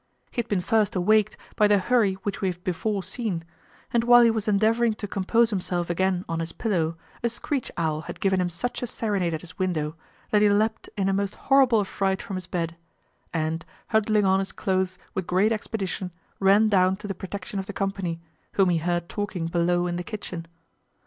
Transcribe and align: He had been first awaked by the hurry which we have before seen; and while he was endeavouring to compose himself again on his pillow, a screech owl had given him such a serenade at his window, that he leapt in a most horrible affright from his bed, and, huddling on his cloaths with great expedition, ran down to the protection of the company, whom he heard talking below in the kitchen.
He 0.31 0.39
had 0.41 0.47
been 0.47 0.61
first 0.61 0.95
awaked 0.95 1.37
by 1.55 1.67
the 1.67 1.77
hurry 1.77 2.13
which 2.23 2.41
we 2.41 2.47
have 2.47 2.63
before 2.63 3.03
seen; 3.03 3.43
and 3.93 4.03
while 4.03 4.23
he 4.23 4.31
was 4.31 4.47
endeavouring 4.47 4.95
to 4.95 5.07
compose 5.07 5.51
himself 5.51 5.91
again 5.91 6.25
on 6.27 6.39
his 6.39 6.53
pillow, 6.53 6.97
a 7.21 7.29
screech 7.29 7.71
owl 7.77 8.01
had 8.01 8.19
given 8.19 8.41
him 8.41 8.49
such 8.49 8.81
a 8.81 8.87
serenade 8.87 9.35
at 9.35 9.41
his 9.41 9.59
window, 9.59 9.95
that 10.31 10.41
he 10.41 10.49
leapt 10.49 10.89
in 10.97 11.07
a 11.07 11.13
most 11.13 11.35
horrible 11.35 11.79
affright 11.81 12.19
from 12.19 12.35
his 12.35 12.47
bed, 12.47 12.77
and, 13.31 13.63
huddling 13.89 14.25
on 14.25 14.39
his 14.39 14.51
cloaths 14.51 14.97
with 15.13 15.27
great 15.27 15.51
expedition, 15.51 16.09
ran 16.39 16.67
down 16.67 16.95
to 16.95 17.05
the 17.07 17.13
protection 17.13 17.59
of 17.59 17.67
the 17.67 17.71
company, 17.71 18.19
whom 18.53 18.69
he 18.69 18.77
heard 18.79 19.07
talking 19.07 19.45
below 19.45 19.85
in 19.85 19.97
the 19.97 20.03
kitchen. 20.03 20.47